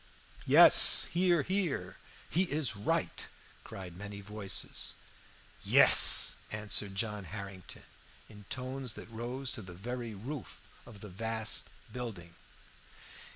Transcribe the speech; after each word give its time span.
"Yes. 0.47 1.05
Hear, 1.13 1.43
hear! 1.43 1.97
He 2.27 2.45
is 2.45 2.75
right!" 2.75 3.27
cried 3.63 3.95
many 3.95 4.19
voices. 4.19 4.95
"Yes," 5.63 6.37
answered 6.51 6.95
John 6.95 7.25
Harrington, 7.25 7.83
in 8.27 8.45
tones 8.45 8.95
that 8.95 9.11
rose 9.11 9.51
to 9.51 9.61
the 9.61 9.75
very 9.75 10.15
roof 10.15 10.61
of 10.87 11.01
the 11.01 11.09
vast 11.09 11.69
building. 11.93 12.33